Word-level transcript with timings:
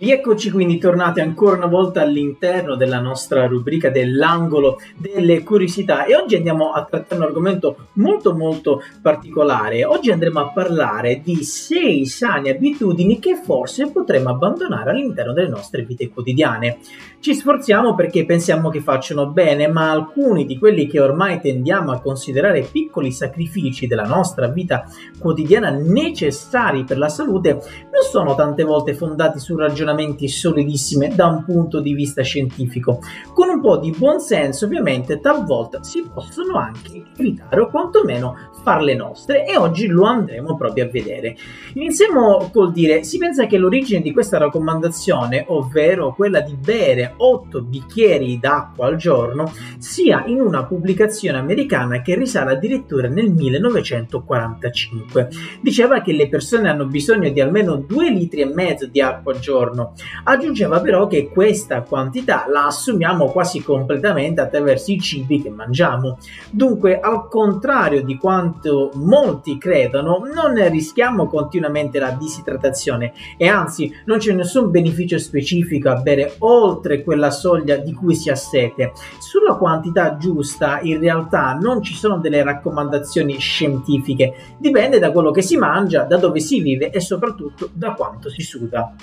Rieccoci 0.00 0.52
quindi 0.52 0.78
tornati 0.78 1.18
ancora 1.18 1.56
una 1.56 1.66
volta 1.66 2.02
all'interno 2.02 2.76
della 2.76 3.00
nostra 3.00 3.48
rubrica 3.48 3.90
dell'angolo 3.90 4.78
delle 4.96 5.42
curiosità 5.42 6.04
e 6.04 6.14
oggi 6.14 6.36
andiamo 6.36 6.70
a 6.70 6.84
trattare 6.84 7.20
un 7.20 7.26
argomento 7.26 7.88
molto 7.94 8.32
molto 8.32 8.80
particolare. 9.02 9.84
Oggi 9.84 10.12
andremo 10.12 10.38
a 10.38 10.52
parlare 10.52 11.20
di 11.20 11.42
sei 11.42 12.06
sane 12.06 12.50
abitudini 12.50 13.18
che 13.18 13.40
forse 13.42 13.90
potremmo 13.90 14.28
abbandonare 14.28 14.90
all'interno 14.90 15.32
delle 15.32 15.48
nostre 15.48 15.82
vite 15.82 16.10
quotidiane. 16.10 16.78
Ci 17.18 17.34
sforziamo 17.34 17.96
perché 17.96 18.24
pensiamo 18.24 18.68
che 18.68 18.80
facciano 18.80 19.26
bene, 19.26 19.66
ma 19.66 19.90
alcuni 19.90 20.46
di 20.46 20.56
quelli 20.56 20.86
che 20.86 21.00
ormai 21.00 21.40
tendiamo 21.40 21.90
a 21.90 22.00
considerare 22.00 22.68
piccoli 22.70 23.10
sacrifici 23.10 23.88
della 23.88 24.06
nostra 24.06 24.46
vita 24.46 24.84
quotidiana 25.18 25.70
necessari 25.70 26.84
per 26.84 26.98
la 26.98 27.08
salute 27.08 27.50
non 27.50 28.02
sono 28.08 28.36
tante 28.36 28.62
volte 28.62 28.94
fondati 28.94 29.40
su 29.40 29.56
ragionamenti 29.56 29.86
ragionamenti 29.88 30.28
solidissime 30.28 31.14
da 31.14 31.26
un 31.26 31.44
punto 31.44 31.80
di 31.80 31.94
vista 31.94 32.22
scientifico. 32.22 33.00
Con 33.32 33.48
un 33.48 33.60
po' 33.60 33.78
di 33.78 33.94
buonsenso, 33.96 34.66
ovviamente, 34.66 35.20
talvolta 35.20 35.82
si 35.82 36.06
possono 36.12 36.58
anche 36.58 37.04
evitare 37.16 37.60
o 37.60 37.70
quantomeno 37.70 38.36
farle 38.62 38.94
nostre 38.94 39.46
e 39.46 39.56
oggi 39.56 39.86
lo 39.86 40.04
andremo 40.04 40.56
proprio 40.56 40.84
a 40.84 40.88
vedere. 40.88 41.36
Iniziamo 41.74 42.50
col 42.52 42.72
dire, 42.72 43.02
si 43.04 43.16
pensa 43.18 43.46
che 43.46 43.56
l'origine 43.56 44.02
di 44.02 44.12
questa 44.12 44.36
raccomandazione, 44.36 45.44
ovvero 45.48 46.14
quella 46.14 46.40
di 46.40 46.54
bere 46.54 47.14
8 47.16 47.62
bicchieri 47.62 48.38
d'acqua 48.38 48.86
al 48.86 48.96
giorno, 48.96 49.50
sia 49.78 50.24
in 50.26 50.40
una 50.40 50.64
pubblicazione 50.66 51.38
americana 51.38 52.02
che 52.02 52.14
risale 52.14 52.52
addirittura 52.52 53.08
nel 53.08 53.30
1945. 53.30 55.28
Diceva 55.62 56.02
che 56.02 56.12
le 56.12 56.28
persone 56.28 56.68
hanno 56.68 56.84
bisogno 56.86 57.30
di 57.30 57.40
almeno 57.40 57.76
2 57.76 58.10
litri 58.10 58.42
e 58.42 58.46
mezzo 58.46 58.86
di 58.86 59.00
acqua 59.00 59.32
al 59.32 59.38
giorno 59.38 59.77
giorno. 59.78 59.92
Aggiungeva 60.24 60.80
però 60.80 61.06
che 61.06 61.28
questa 61.28 61.82
quantità 61.82 62.46
la 62.50 62.66
assumiamo 62.66 63.26
quasi 63.26 63.62
completamente 63.62 64.40
attraverso 64.40 64.90
i 64.90 64.98
cibi 64.98 65.40
che 65.40 65.50
mangiamo. 65.50 66.18
Dunque, 66.50 66.98
al 66.98 67.28
contrario 67.28 68.02
di 68.02 68.16
quanto 68.16 68.90
molti 68.94 69.58
credono, 69.58 70.22
non 70.32 70.68
rischiamo 70.68 71.28
continuamente 71.28 71.98
la 71.98 72.10
disidratazione 72.10 73.12
e 73.36 73.46
anzi 73.48 73.92
non 74.06 74.18
c'è 74.18 74.32
nessun 74.32 74.70
beneficio 74.70 75.18
specifico 75.18 75.90
a 75.90 75.96
bere 75.96 76.34
oltre 76.38 77.02
quella 77.02 77.30
soglia 77.30 77.76
di 77.76 77.92
cui 77.92 78.14
si 78.14 78.30
ha 78.30 78.34
sete. 78.34 78.92
Sulla 79.18 79.54
quantità 79.54 80.16
giusta 80.16 80.80
in 80.82 80.98
realtà 80.98 81.52
non 81.60 81.82
ci 81.82 81.94
sono 81.94 82.18
delle 82.18 82.42
raccomandazioni 82.42 83.38
scientifiche, 83.38 84.56
dipende 84.58 84.98
da 84.98 85.12
quello 85.12 85.30
che 85.30 85.42
si 85.42 85.56
mangia, 85.56 86.04
da 86.04 86.16
dove 86.16 86.40
si 86.40 86.60
vive 86.60 86.90
e 86.90 87.00
soprattutto 87.00 87.70
da 87.72 87.92
quanto 87.92 88.30
si 88.30 88.42
suda. 88.42 88.94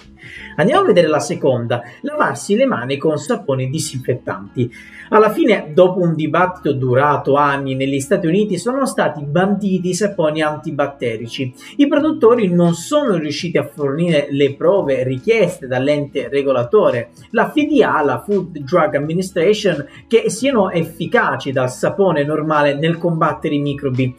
Andiamo 0.65 0.85
a 0.85 0.87
vedere 0.93 1.07
la 1.07 1.19
seconda, 1.19 1.83
lavarsi 2.01 2.55
le 2.55 2.65
mani 2.65 2.97
con 2.97 3.19
saponi 3.19 3.69
disinfettanti. 3.69 4.67
Alla 5.09 5.29
fine, 5.29 5.69
dopo 5.75 5.99
un 5.99 6.15
dibattito 6.15 6.73
durato 6.73 7.35
anni 7.35 7.75
negli 7.75 7.99
Stati 7.99 8.25
Uniti, 8.25 8.57
sono 8.57 8.87
stati 8.87 9.23
banditi 9.23 9.89
i 9.89 9.93
saponi 9.93 10.41
antibatterici. 10.41 11.53
I 11.75 11.87
produttori 11.87 12.51
non 12.51 12.73
sono 12.73 13.15
riusciti 13.17 13.59
a 13.59 13.69
fornire 13.71 14.25
le 14.31 14.55
prove 14.55 15.03
richieste 15.03 15.67
dall'ente 15.67 16.29
regolatore, 16.29 17.11
la 17.29 17.47
FDA, 17.47 18.01
la 18.01 18.23
Food 18.25 18.57
Drug 18.57 18.95
Administration, 18.95 19.85
che 20.07 20.31
siano 20.31 20.71
efficaci 20.71 21.51
dal 21.51 21.69
sapone 21.69 22.23
normale 22.23 22.73
nel 22.73 22.97
combattere 22.97 23.53
i 23.53 23.59
microbi. 23.59 24.15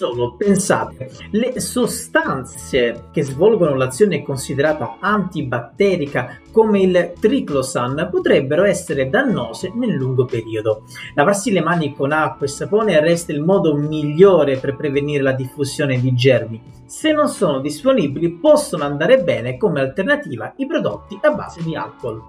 Solo, 0.00 0.34
pensate, 0.34 1.10
le 1.32 1.60
sostanze 1.60 3.08
che 3.12 3.22
svolgono 3.22 3.74
l'azione 3.74 4.22
considerata 4.22 4.96
antibatterica 4.98 6.38
come 6.50 6.80
il 6.80 7.12
triclosan 7.20 8.08
potrebbero 8.10 8.64
essere 8.64 9.10
dannose 9.10 9.70
nel 9.74 9.90
lungo 9.90 10.24
periodo. 10.24 10.84
Lavarsi 11.14 11.52
le 11.52 11.60
mani 11.60 11.94
con 11.94 12.12
acqua 12.12 12.46
e 12.46 12.48
sapone 12.48 12.98
resta 12.98 13.32
il 13.32 13.42
modo 13.42 13.76
migliore 13.76 14.56
per 14.56 14.74
prevenire 14.74 15.22
la 15.22 15.32
diffusione 15.32 16.00
di 16.00 16.14
germi. 16.14 16.62
Se 16.86 17.12
non 17.12 17.28
sono 17.28 17.60
disponibili 17.60 18.30
possono 18.30 18.84
andare 18.84 19.22
bene 19.22 19.58
come 19.58 19.80
alternativa 19.80 20.54
i 20.56 20.66
prodotti 20.66 21.18
a 21.20 21.30
base 21.32 21.62
di 21.62 21.76
alcol. 21.76 22.22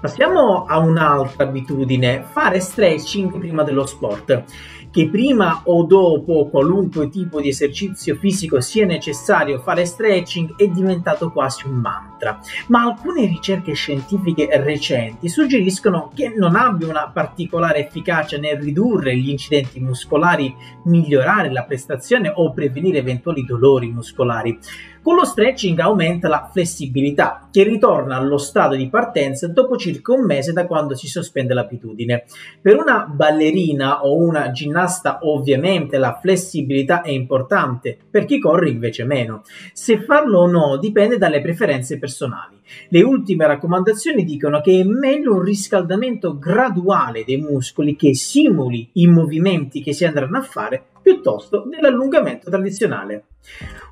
Passiamo 0.00 0.66
a 0.66 0.78
un'altra 0.78 1.44
abitudine, 1.44 2.22
fare 2.22 2.60
stretching 2.60 3.36
prima 3.36 3.64
dello 3.64 3.86
sport 3.86 4.44
che 4.90 5.08
prima 5.08 5.62
o 5.64 5.84
dopo 5.84 6.48
qualunque 6.48 7.08
tipo 7.08 7.40
di 7.40 7.48
esercizio 7.48 8.16
fisico 8.16 8.60
sia 8.60 8.86
necessario 8.86 9.60
fare 9.60 9.84
stretching 9.84 10.56
è 10.56 10.68
diventato 10.68 11.30
quasi 11.30 11.66
un 11.66 11.74
mantra, 11.74 12.40
ma 12.68 12.82
alcune 12.82 13.26
ricerche 13.26 13.74
scientifiche 13.74 14.48
recenti 14.62 15.28
suggeriscono 15.28 16.10
che 16.14 16.32
non 16.34 16.56
abbia 16.56 16.88
una 16.88 17.10
particolare 17.10 17.86
efficacia 17.86 18.38
nel 18.38 18.58
ridurre 18.58 19.16
gli 19.16 19.28
incidenti 19.28 19.80
muscolari, 19.80 20.54
migliorare 20.84 21.52
la 21.52 21.64
prestazione 21.64 22.32
o 22.34 22.52
prevenire 22.52 22.98
eventuali 22.98 23.44
dolori 23.44 23.90
muscolari. 23.90 24.58
Con 25.06 25.14
lo 25.14 25.24
stretching 25.24 25.78
aumenta 25.78 26.26
la 26.26 26.50
flessibilità, 26.52 27.48
che 27.52 27.62
ritorna 27.62 28.16
allo 28.16 28.38
stato 28.38 28.74
di 28.74 28.88
partenza 28.88 29.46
dopo 29.46 29.76
circa 29.76 30.12
un 30.12 30.24
mese 30.24 30.52
da 30.52 30.66
quando 30.66 30.96
si 30.96 31.06
sospende 31.06 31.54
l'abitudine. 31.54 32.24
Per 32.60 32.74
una 32.74 33.06
ballerina 33.06 34.04
o 34.04 34.16
una 34.16 34.50
ginnasta 34.50 35.20
ovviamente 35.22 35.98
la 35.98 36.18
flessibilità 36.20 37.02
è 37.02 37.10
importante, 37.10 37.96
per 38.10 38.24
chi 38.24 38.40
corre 38.40 38.68
invece 38.68 39.04
meno. 39.04 39.44
Se 39.72 40.00
farlo 40.00 40.40
o 40.40 40.48
no 40.48 40.76
dipende 40.76 41.18
dalle 41.18 41.40
preferenze 41.40 42.00
personali. 42.00 42.56
Le 42.88 43.02
ultime 43.04 43.46
raccomandazioni 43.46 44.24
dicono 44.24 44.60
che 44.60 44.80
è 44.80 44.82
meglio 44.82 45.34
un 45.34 45.42
riscaldamento 45.42 46.36
graduale 46.36 47.22
dei 47.24 47.36
muscoli 47.36 47.94
che 47.94 48.12
simuli 48.16 48.88
i 48.94 49.06
movimenti 49.06 49.84
che 49.84 49.92
si 49.92 50.04
andranno 50.04 50.38
a 50.38 50.42
fare 50.42 50.86
piuttosto 51.06 51.62
dell'allungamento 51.68 52.50
tradizionale. 52.50 53.26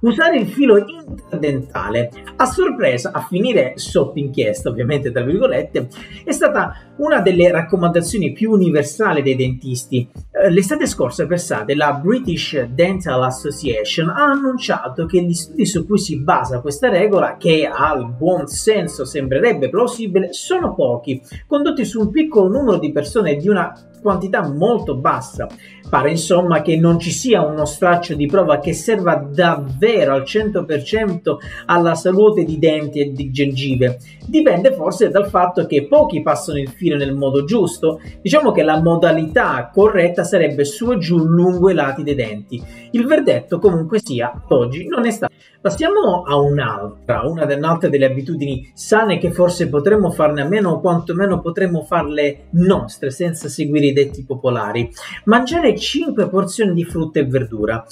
Usare 0.00 0.36
il 0.36 0.48
filo 0.48 0.76
interdentale 0.78 2.10
a 2.34 2.44
sorpresa, 2.44 3.12
a 3.12 3.20
finire 3.20 3.74
sotto 3.76 4.18
inchiesta, 4.18 4.68
ovviamente 4.68 5.12
tra 5.12 5.22
virgolette, 5.22 5.86
è 6.24 6.32
stata 6.32 6.92
una 6.96 7.20
delle 7.20 7.52
raccomandazioni 7.52 8.32
più 8.32 8.50
universali 8.50 9.22
dei 9.22 9.36
dentisti. 9.36 10.10
Eh, 10.32 10.50
l'estate 10.50 10.88
scorsa, 10.88 11.24
pensate, 11.28 11.76
la 11.76 11.92
British 11.92 12.60
Dental 12.64 13.22
Association 13.22 14.08
ha 14.08 14.24
annunciato 14.24 15.06
che 15.06 15.22
gli 15.22 15.34
studi 15.34 15.66
su 15.66 15.86
cui 15.86 15.98
si 15.98 16.18
basa 16.18 16.60
questa 16.60 16.88
regola, 16.88 17.36
che 17.36 17.70
al 17.72 18.10
buon 18.10 18.48
senso 18.48 19.04
sembrerebbe 19.04 19.70
plausibile, 19.70 20.32
sono 20.32 20.74
pochi, 20.74 21.22
condotti 21.46 21.84
su 21.84 22.00
un 22.00 22.10
piccolo 22.10 22.48
numero 22.48 22.78
di 22.78 22.90
persone 22.90 23.36
di 23.36 23.48
una 23.48 23.72
quantità 24.04 24.46
molto 24.46 24.96
bassa. 24.96 25.48
Pare 25.88 26.10
insomma 26.10 26.60
che 26.60 26.76
non 26.76 26.98
ci 26.98 27.10
sia 27.10 27.42
uno 27.42 27.64
straccio 27.64 28.14
di 28.14 28.26
prova 28.26 28.58
che 28.58 28.74
serva 28.74 29.14
davvero 29.16 30.12
al 30.12 30.22
100% 30.22 31.36
alla 31.66 31.94
salute 31.94 32.44
di 32.44 32.58
denti 32.58 33.00
e 33.00 33.12
di 33.12 33.30
gengive. 33.30 33.98
Dipende 34.26 34.72
forse 34.72 35.08
dal 35.08 35.28
fatto 35.28 35.64
che 35.64 35.86
pochi 35.86 36.20
passano 36.20 36.58
il 36.58 36.68
filo 36.68 36.96
nel 36.96 37.14
modo 37.14 37.44
giusto. 37.44 38.00
Diciamo 38.20 38.52
che 38.52 38.62
la 38.62 38.82
modalità 38.82 39.70
corretta 39.72 40.22
sarebbe 40.22 40.64
su 40.64 40.92
e 40.92 40.98
giù 40.98 41.16
lungo 41.16 41.70
i 41.70 41.74
lati 41.74 42.02
dei 42.02 42.14
denti. 42.14 42.62
Il 42.90 43.06
verdetto 43.06 43.58
comunque 43.58 44.00
sia, 44.02 44.44
oggi 44.48 44.86
non 44.86 45.06
è 45.06 45.10
stato. 45.10 45.32
Passiamo 45.64 46.24
a 46.24 46.36
un'altra, 46.36 47.22
una 47.22 47.46
un'altra 47.54 47.88
delle 47.88 48.04
abitudini 48.04 48.70
sane 48.74 49.16
che 49.16 49.30
forse 49.30 49.70
potremmo 49.70 50.10
farne 50.10 50.42
a 50.42 50.46
meno 50.46 50.72
o 50.72 50.80
quantomeno 50.80 51.40
potremmo 51.40 51.82
farle 51.84 52.48
nostre 52.50 53.10
senza 53.10 53.48
seguire 53.48 53.86
i 53.86 53.93
detti 53.94 54.26
popolari. 54.26 54.90
Mangiare 55.24 55.74
5 55.74 56.28
porzioni 56.28 56.74
di 56.74 56.84
frutta 56.84 57.20
e 57.20 57.24
verdura. 57.24 57.86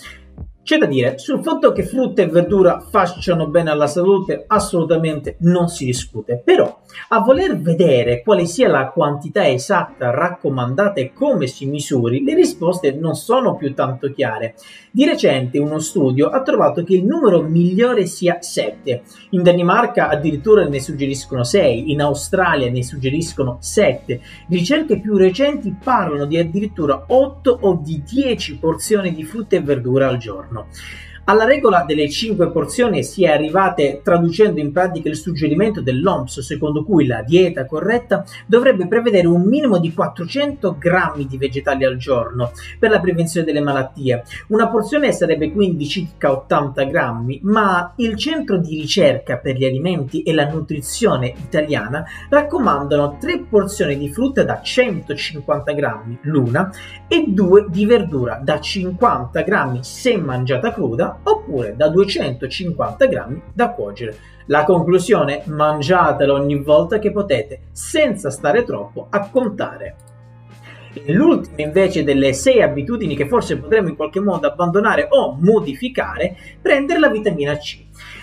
C'è 0.62 0.76
da 0.76 0.86
dire, 0.86 1.18
sul 1.18 1.42
fatto 1.42 1.72
che 1.72 1.82
frutta 1.82 2.22
e 2.22 2.26
verdura 2.26 2.78
facciano 2.78 3.48
bene 3.48 3.70
alla 3.70 3.86
salute 3.86 4.44
assolutamente 4.46 5.36
non 5.40 5.68
si 5.68 5.86
discute, 5.86 6.42
però 6.44 6.81
a 7.08 7.20
voler 7.20 7.58
vedere 7.58 8.22
quale 8.22 8.46
sia 8.46 8.68
la 8.68 8.88
quantità 8.88 9.48
esatta 9.48 10.10
raccomandata 10.10 11.00
e 11.00 11.12
come 11.12 11.46
si 11.46 11.66
misuri, 11.66 12.24
le 12.24 12.34
risposte 12.34 12.92
non 12.92 13.14
sono 13.14 13.56
più 13.56 13.74
tanto 13.74 14.12
chiare. 14.12 14.54
Di 14.90 15.04
recente 15.04 15.58
uno 15.58 15.78
studio 15.78 16.28
ha 16.28 16.42
trovato 16.42 16.84
che 16.84 16.94
il 16.94 17.04
numero 17.04 17.42
migliore 17.42 18.06
sia 18.06 18.40
7, 18.40 19.02
in 19.30 19.42
Danimarca 19.42 20.08
addirittura 20.08 20.66
ne 20.66 20.80
suggeriscono 20.80 21.44
6, 21.44 21.90
in 21.90 22.00
Australia 22.00 22.70
ne 22.70 22.82
suggeriscono 22.82 23.56
7, 23.60 24.20
ricerche 24.48 25.00
più 25.00 25.16
recenti 25.16 25.74
parlano 25.82 26.26
di 26.26 26.38
addirittura 26.38 27.04
8 27.08 27.58
o 27.62 27.80
di 27.82 28.02
10 28.02 28.58
porzioni 28.58 29.12
di 29.14 29.24
frutta 29.24 29.56
e 29.56 29.60
verdura 29.60 30.08
al 30.08 30.18
giorno. 30.18 30.66
Alla 31.24 31.44
regola 31.44 31.84
delle 31.86 32.10
5 32.10 32.50
porzioni 32.50 33.04
si 33.04 33.22
è 33.22 33.30
arrivate 33.30 34.00
traducendo 34.02 34.58
in 34.58 34.72
pratica 34.72 35.08
il 35.08 35.14
suggerimento 35.14 35.80
dell'OMS 35.80 36.40
secondo 36.40 36.82
cui 36.82 37.06
la 37.06 37.22
dieta 37.22 37.64
corretta 37.64 38.24
dovrebbe 38.44 38.88
prevedere 38.88 39.28
un 39.28 39.42
minimo 39.42 39.78
di 39.78 39.94
400 39.94 40.76
grammi 40.76 41.26
di 41.26 41.38
vegetali 41.38 41.84
al 41.84 41.96
giorno 41.96 42.50
per 42.76 42.90
la 42.90 42.98
prevenzione 42.98 43.46
delle 43.46 43.60
malattie. 43.60 44.24
Una 44.48 44.68
porzione 44.68 45.12
sarebbe 45.12 45.52
quindi 45.52 45.86
circa 45.86 46.32
80 46.32 46.82
grammi, 46.86 47.38
ma 47.44 47.92
il 47.98 48.16
centro 48.16 48.56
di 48.56 48.80
ricerca 48.80 49.36
per 49.36 49.54
gli 49.54 49.64
alimenti 49.64 50.24
e 50.24 50.34
la 50.34 50.48
nutrizione 50.48 51.32
italiana 51.40 52.04
raccomandano 52.30 53.18
3 53.20 53.44
porzioni 53.48 53.96
di 53.96 54.12
frutta 54.12 54.42
da 54.42 54.60
150 54.60 55.72
grammi 55.72 56.18
l'una 56.22 56.68
e 57.06 57.26
2 57.28 57.66
di 57.68 57.86
verdura 57.86 58.40
da 58.42 58.58
50 58.58 59.40
grammi 59.42 59.84
se 59.84 60.16
mangiata 60.16 60.72
cruda 60.72 61.10
oppure 61.22 61.74
da 61.76 61.88
250 61.88 63.06
grammi 63.06 63.42
da 63.52 63.70
cuocere. 63.70 64.16
La 64.46 64.64
conclusione, 64.64 65.42
mangiatelo 65.46 66.34
ogni 66.34 66.62
volta 66.62 66.98
che 66.98 67.12
potete, 67.12 67.68
senza 67.72 68.30
stare 68.30 68.64
troppo 68.64 69.06
a 69.10 69.28
contare. 69.28 69.96
L'ultima 71.06 71.66
invece 71.66 72.04
delle 72.04 72.32
sei 72.32 72.62
abitudini 72.62 73.16
che 73.16 73.26
forse 73.26 73.56
potremmo 73.56 73.88
in 73.88 73.96
qualche 73.96 74.20
modo 74.20 74.46
abbandonare 74.46 75.06
o 75.10 75.36
modificare, 75.40 76.36
prendere 76.60 76.98
la 76.98 77.08
vitamina 77.08 77.56
C. 77.56 77.78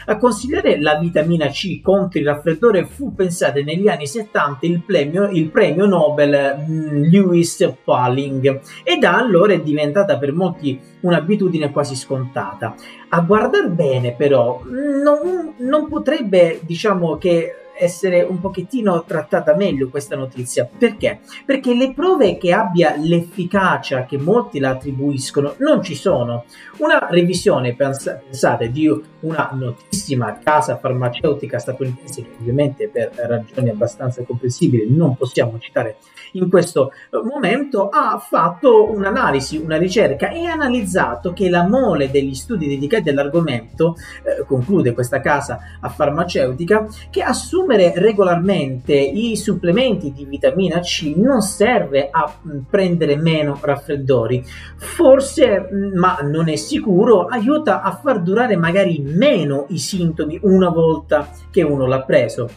A 0.05 0.17
consigliare 0.17 0.79
la 0.79 0.97
vitamina 0.97 1.47
C 1.47 1.81
contro 1.81 2.19
il 2.19 2.25
raffreddore 2.25 2.85
fu 2.85 3.13
pensato 3.13 3.61
negli 3.61 3.87
anni 3.87 4.07
70 4.07 4.65
il 4.65 4.81
premio, 4.81 5.29
il 5.29 5.49
premio 5.49 5.85
Nobel 5.85 6.65
mm, 6.67 7.03
Lewis 7.03 7.73
Pauling 7.83 8.61
e 8.83 8.97
da 8.97 9.17
allora 9.17 9.53
è 9.53 9.61
diventata 9.61 10.17
per 10.17 10.33
molti 10.33 10.79
un'abitudine 11.01 11.71
quasi 11.71 11.95
scontata. 11.95 12.73
A 13.09 13.21
guardar 13.21 13.69
bene 13.69 14.13
però 14.13 14.61
non, 14.65 15.53
non 15.57 15.87
potrebbe 15.87 16.59
diciamo 16.63 17.17
che 17.17 17.53
essere 17.79 18.21
un 18.21 18.39
pochettino 18.39 19.03
trattata 19.05 19.55
meglio 19.55 19.89
questa 19.89 20.15
notizia. 20.15 20.67
Perché? 20.77 21.19
Perché 21.45 21.73
le 21.73 21.93
prove 21.93 22.37
che 22.37 22.51
abbia 22.51 22.95
l'efficacia 22.97 24.05
che 24.05 24.17
molti 24.17 24.59
la 24.59 24.71
attribuiscono 24.71 25.55
non 25.59 25.81
ci 25.81 25.95
sono. 25.95 26.45
Una 26.77 27.07
revisione, 27.09 27.75
pensate, 27.75 28.71
di 28.71 28.89
una 29.21 29.49
notissima 29.53 30.37
casa 30.41 30.77
farmaceutica 30.77 31.59
statunitense, 31.59 32.21
che 32.21 32.29
ovviamente 32.39 32.87
per 32.87 33.11
ragioni 33.15 33.69
abbastanza 33.69 34.23
comprensibili 34.23 34.93
non 34.95 35.15
possiamo 35.15 35.57
citare 35.59 35.97
in 36.33 36.49
questo 36.49 36.91
momento, 37.23 37.89
ha 37.89 38.17
fatto 38.19 38.91
un'analisi, 38.91 39.57
una 39.57 39.77
ricerca 39.77 40.29
e 40.29 40.45
ha 40.45 40.53
analizzato 40.53 41.33
che 41.33 41.49
la 41.49 41.67
mole 41.67 42.11
degli 42.11 42.33
studi 42.33 42.67
dedicati 42.67 43.09
all'argomento, 43.09 43.95
eh, 44.23 44.45
conclude 44.45 44.93
questa 44.93 45.19
casa 45.21 45.59
farmaceutica, 45.89 46.87
che 47.09 47.21
assume 47.21 47.68
assumere 47.69 47.93
regolarmente 47.95 48.95
i 48.95 49.35
supplementi 49.35 50.11
di 50.11 50.25
vitamina 50.25 50.79
C 50.79 51.13
non 51.15 51.41
serve 51.41 52.09
a 52.09 52.33
prendere 52.67 53.15
meno 53.15 53.59
raffreddori, 53.61 54.43
forse, 54.75 55.69
ma 55.93 56.17
non 56.23 56.49
è 56.49 56.55
sicuro, 56.55 57.27
aiuta 57.27 57.81
a 57.81 57.91
far 57.95 58.21
durare 58.21 58.55
magari 58.55 58.99
meno 59.05 59.67
i 59.69 59.77
sintomi 59.77 60.39
una 60.41 60.69
volta 60.69 61.29
che 61.51 61.61
uno 61.61 61.85
l'ha 61.85 62.01
preso. 62.01 62.49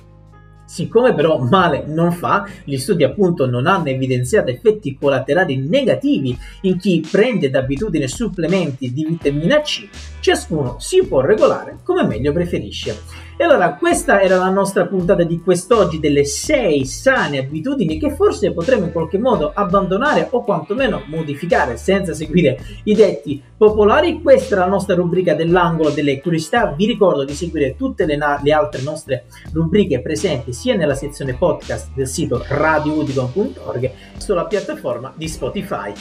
Siccome 0.64 1.12
però 1.12 1.36
male 1.36 1.84
non 1.86 2.12
fa, 2.12 2.46
gli 2.64 2.78
studi 2.78 3.04
appunto 3.04 3.44
non 3.44 3.66
hanno 3.66 3.88
evidenziato 3.88 4.48
effetti 4.48 4.96
collaterali 4.98 5.58
negativi 5.68 6.34
in 6.62 6.78
chi 6.78 7.06
prende 7.10 7.50
d'abitudine 7.50 8.08
supplementi 8.08 8.90
di 8.90 9.04
vitamina 9.04 9.60
C, 9.60 9.86
ciascuno 10.20 10.76
si 10.78 11.04
può 11.06 11.20
regolare 11.20 11.80
come 11.82 12.06
meglio 12.06 12.32
preferisce. 12.32 12.96
E 13.36 13.44
allora 13.44 13.74
questa 13.74 14.20
era 14.20 14.36
la 14.36 14.50
nostra 14.50 14.86
puntata 14.86 15.22
di 15.22 15.40
quest'oggi 15.40 15.98
delle 15.98 16.24
6 16.24 16.84
sane 16.84 17.38
abitudini 17.38 17.98
che 17.98 18.14
forse 18.14 18.52
potremmo 18.52 18.84
in 18.84 18.92
qualche 18.92 19.18
modo 19.18 19.52
abbandonare 19.54 20.28
o 20.30 20.44
quantomeno 20.44 21.02
modificare 21.06 21.76
senza 21.76 22.12
seguire 22.12 22.58
i 22.84 22.94
detti 22.94 23.42
popolari. 23.56 24.20
Questa 24.20 24.54
è 24.54 24.58
la 24.58 24.66
nostra 24.66 24.94
rubrica 24.94 25.34
dell'angolo 25.34 25.90
delle 25.90 26.20
curiosità. 26.20 26.72
Vi 26.76 26.86
ricordo 26.86 27.24
di 27.24 27.34
seguire 27.34 27.74
tutte 27.74 28.04
le, 28.04 28.16
na- 28.16 28.38
le 28.42 28.52
altre 28.52 28.82
nostre 28.82 29.24
rubriche 29.52 30.00
presenti 30.00 30.52
sia 30.52 30.76
nella 30.76 30.94
sezione 30.94 31.34
podcast 31.34 31.90
del 31.94 32.06
sito 32.06 32.44
radioudico.org 32.46 33.90
sulla 34.18 34.44
piattaforma 34.44 35.12
di 35.16 35.28
Spotify. 35.28 35.92